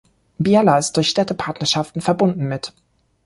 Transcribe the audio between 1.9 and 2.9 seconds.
verbunden mit